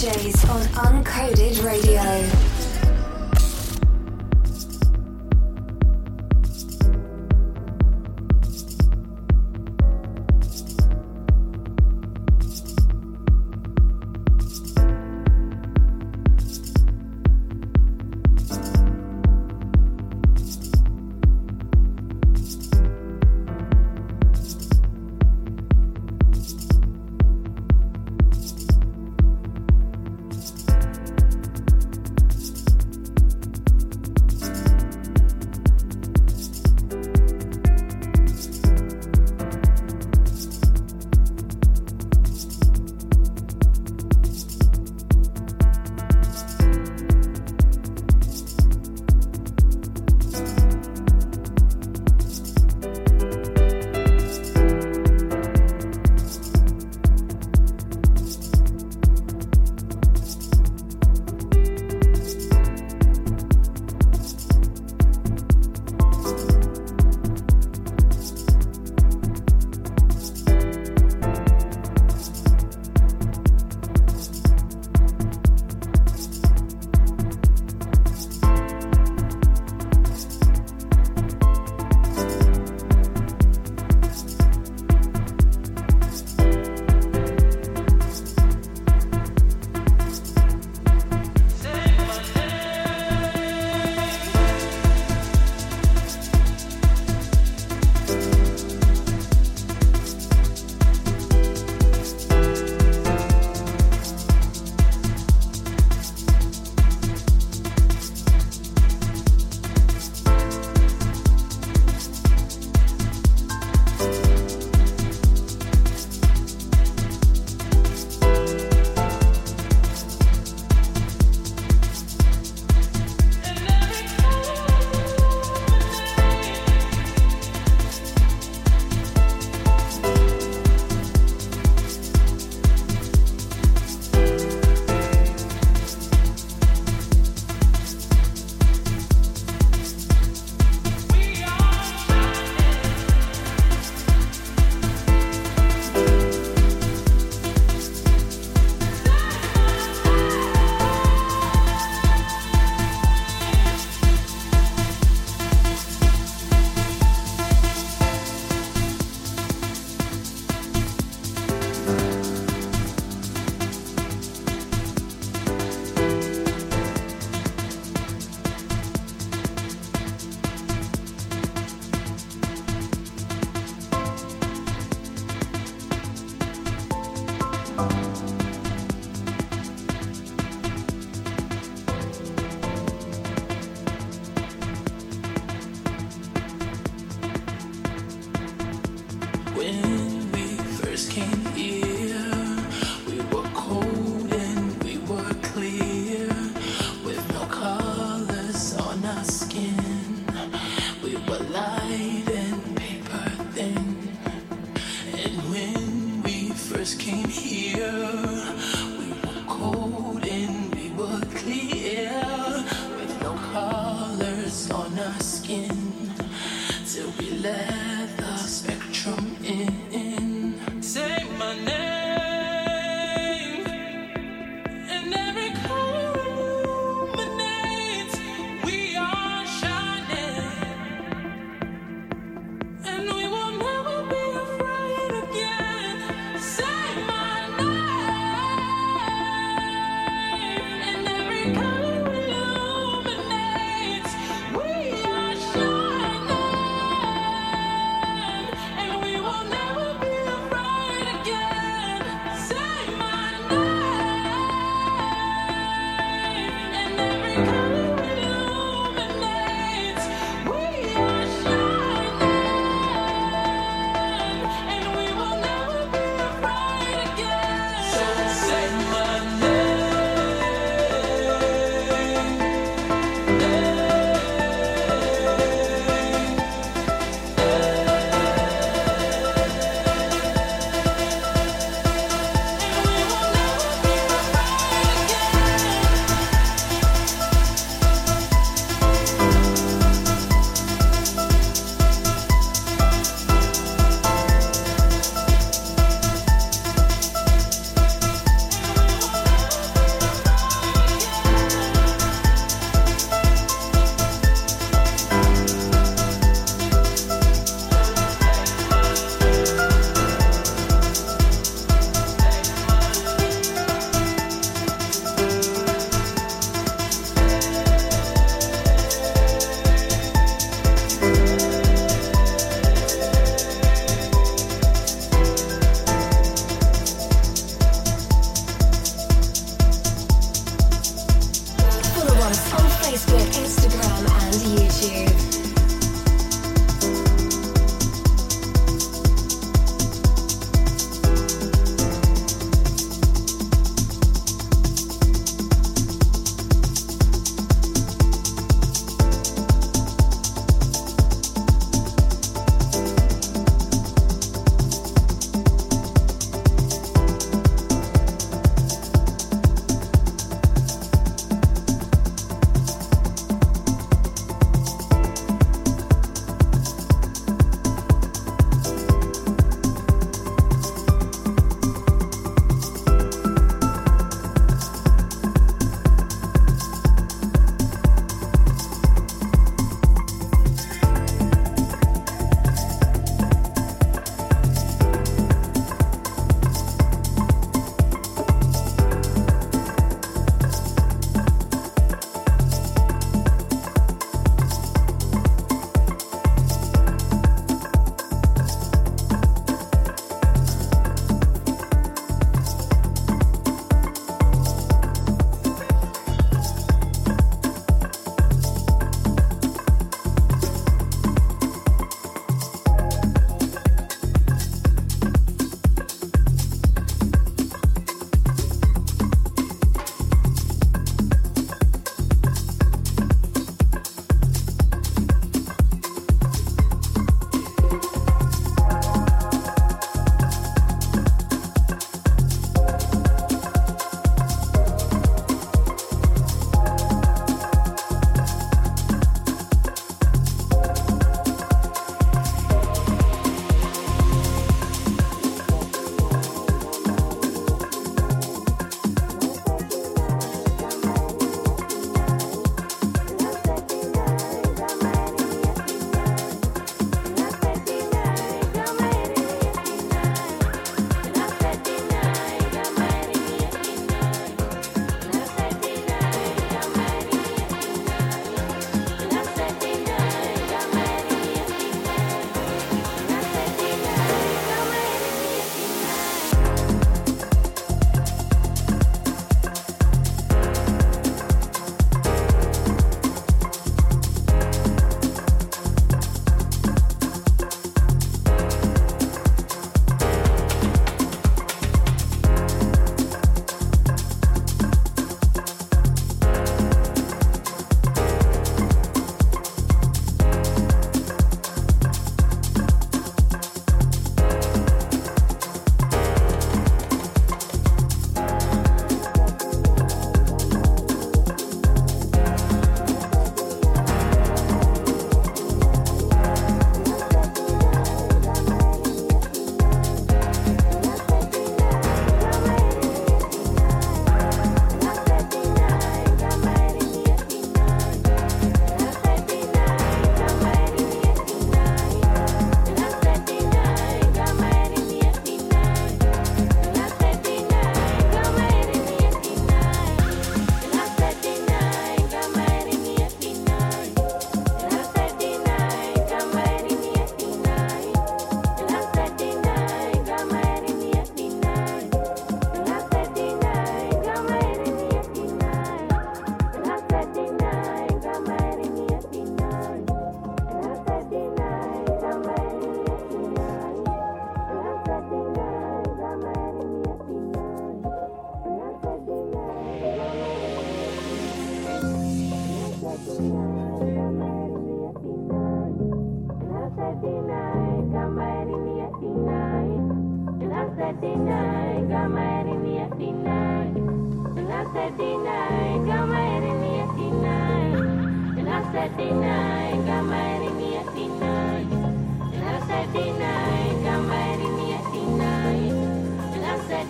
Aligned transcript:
DJs 0.00 0.39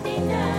deny. 0.03 0.51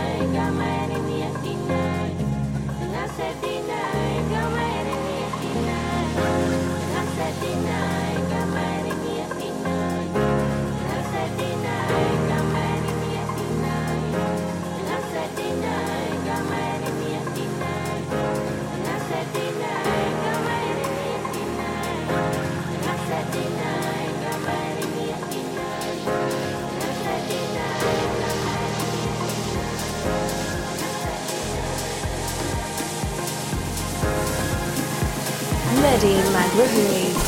Mehdi 35.83 36.15
Maghraoui. 36.31 37.22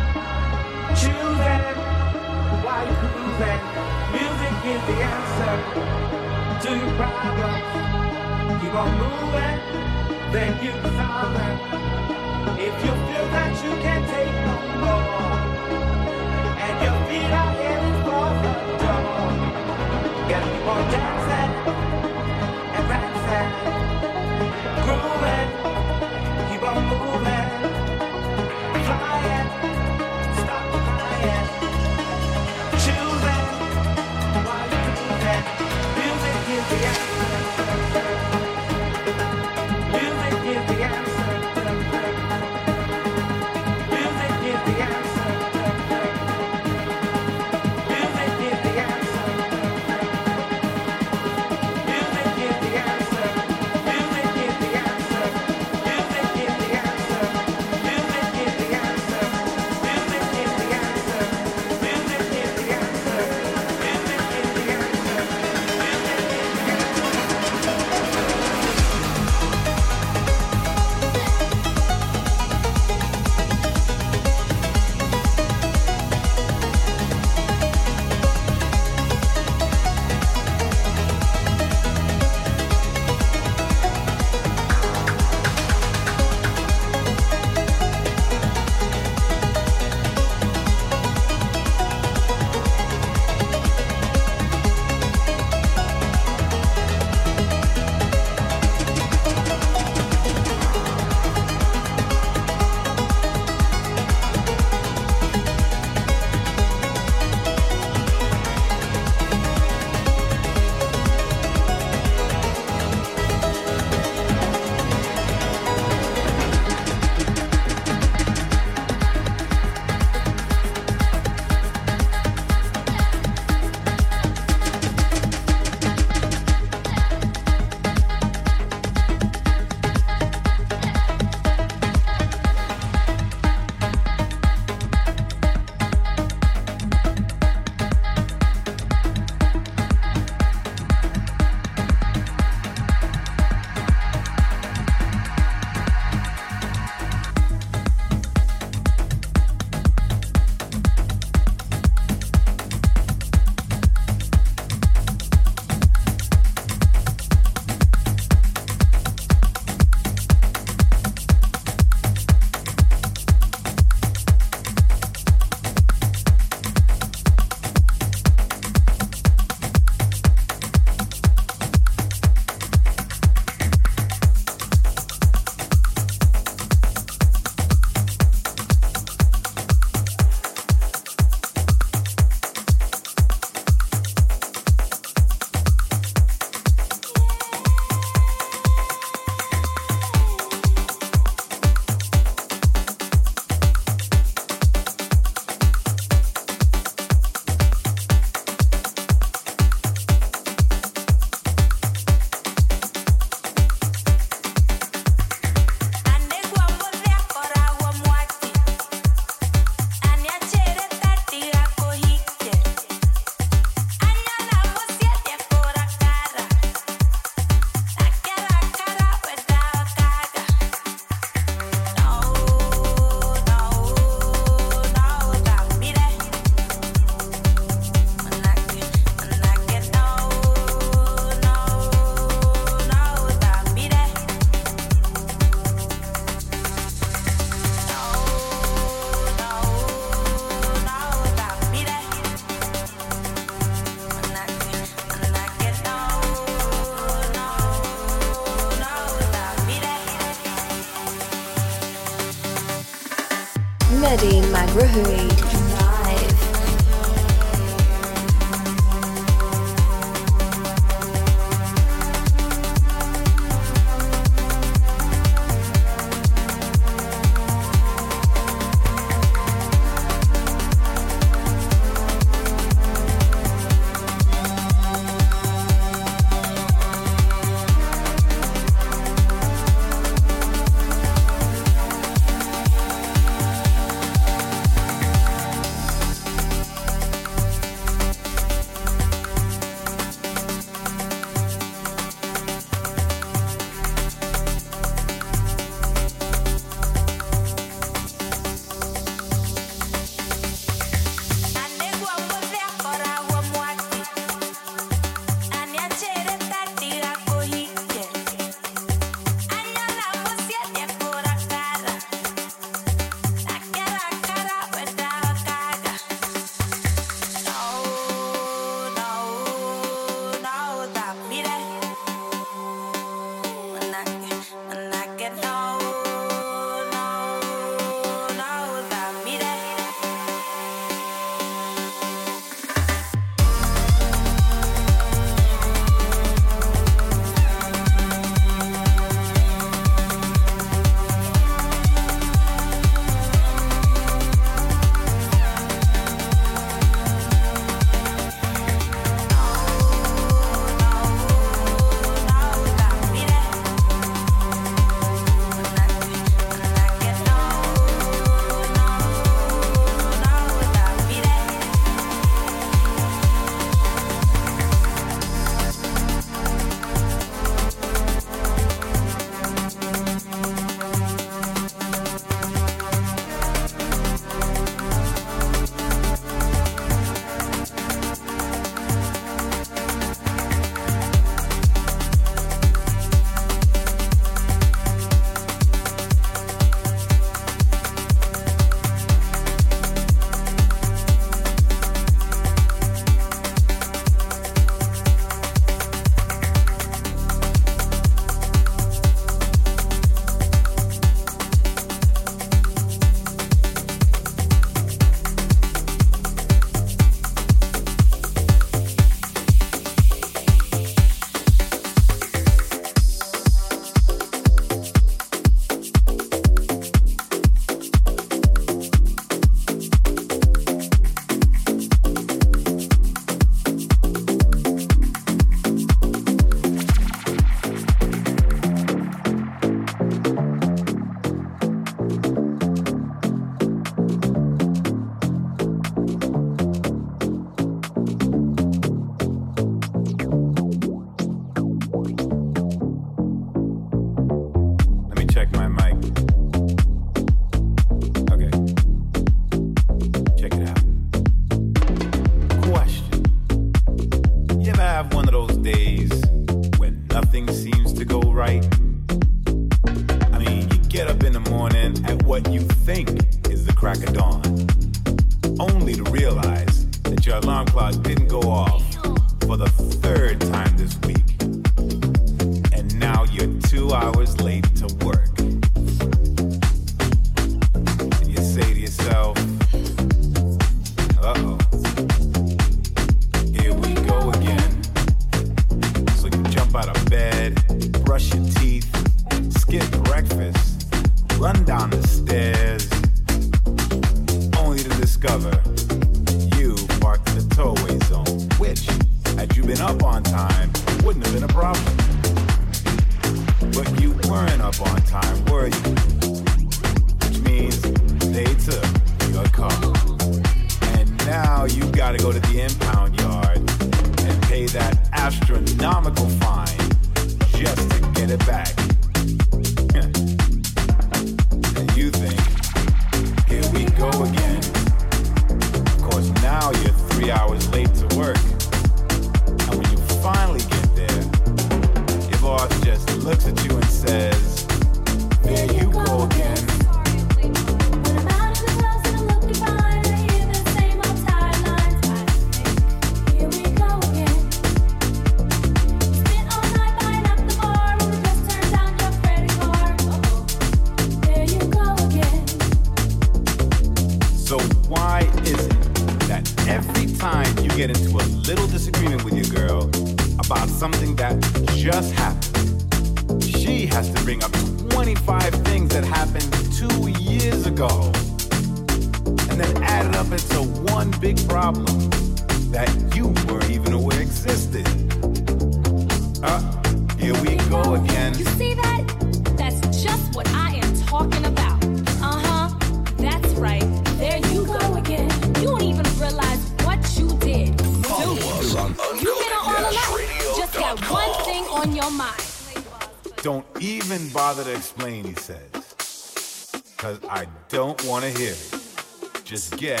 don't 597.86 598.04
want 598.04 598.24
to 598.24 598.30
hear 598.30 598.50
it. 598.50 599.44
Just 599.44 599.76
get 599.78 600.00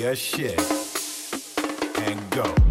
your 0.00 0.16
shit 0.16 0.58
and 1.98 2.30
go. 2.30 2.67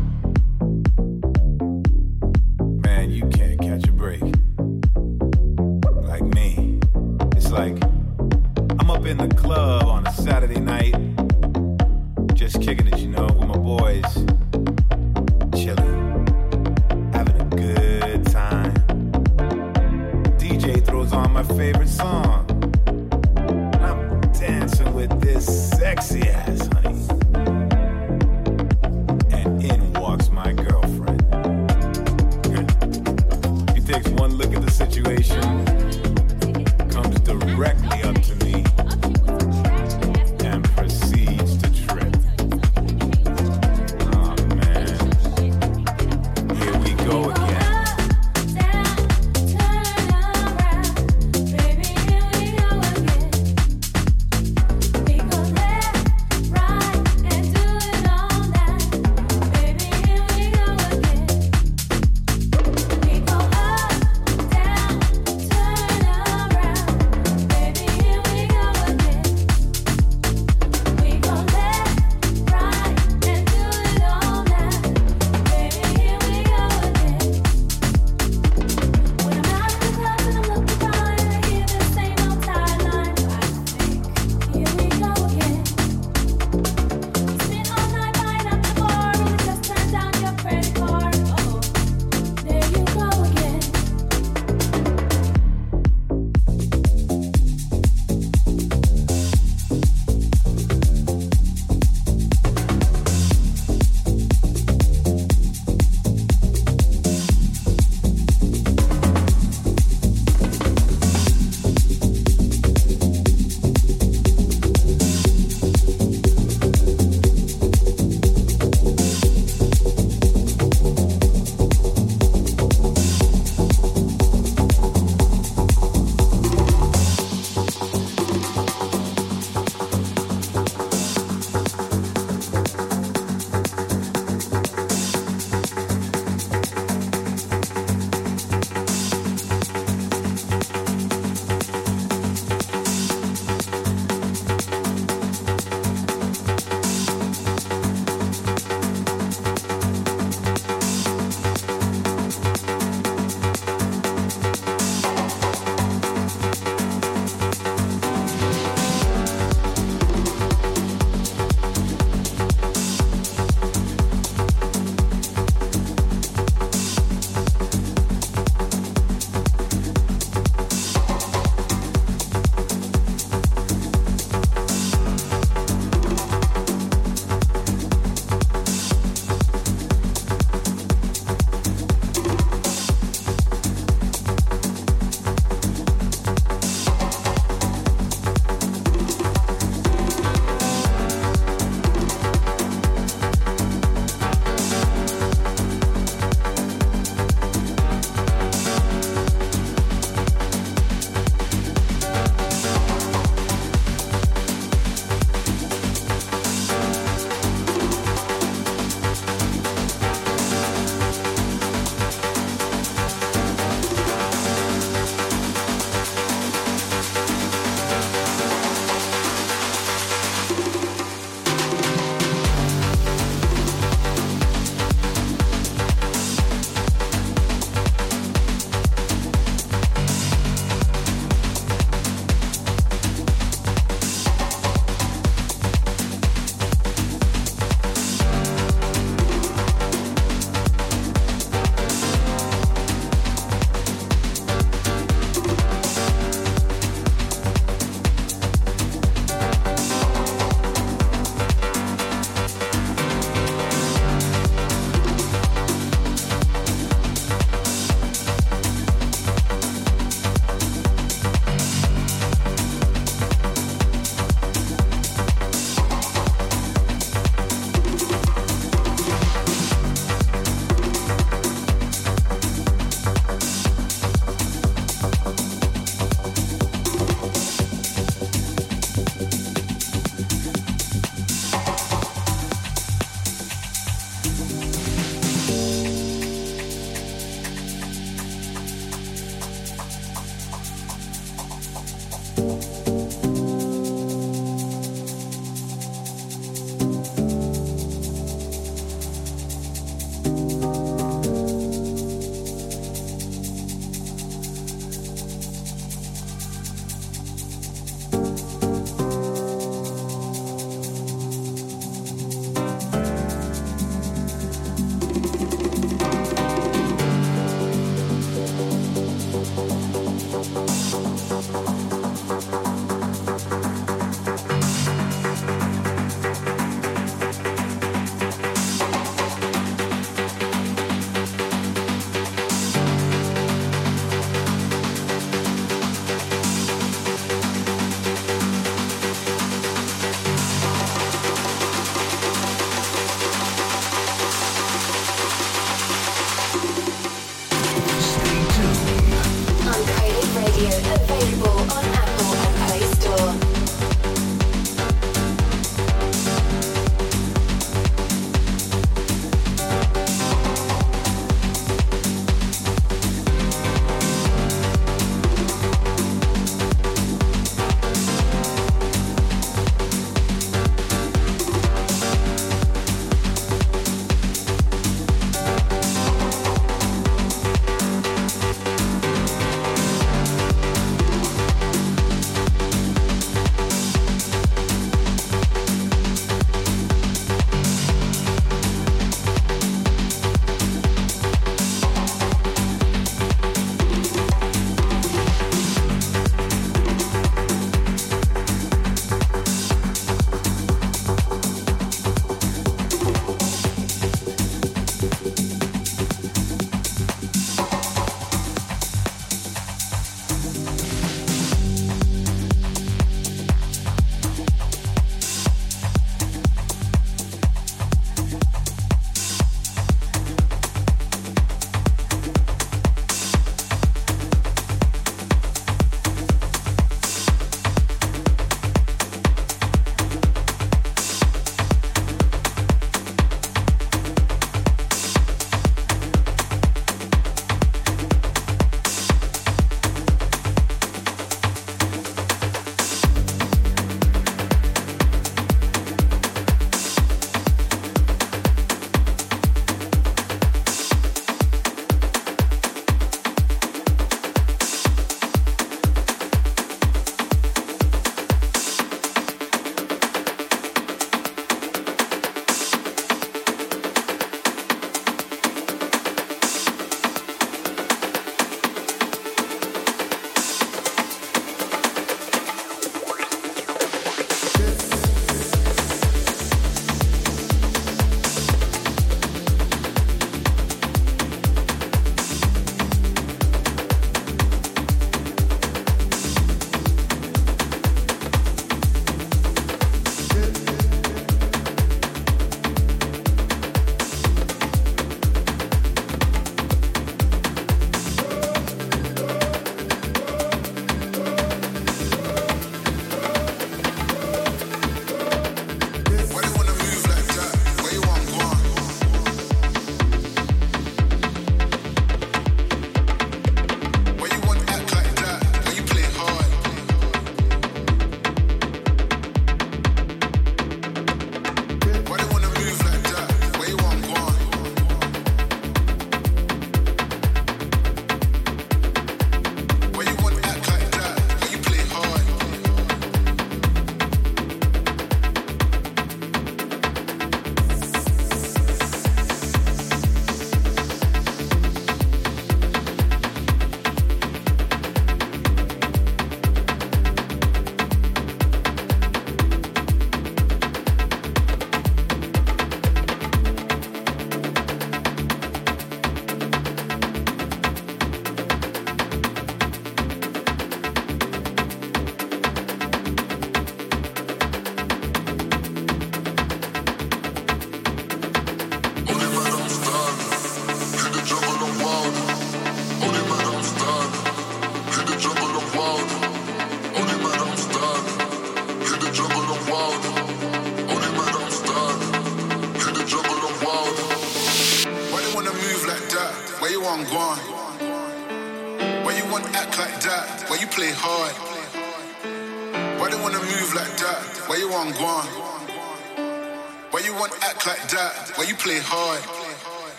Play 598.67 598.79
hard? 598.83 599.23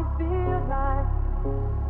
it 0.00 0.06
feels 0.16 0.68
like. 0.70 1.89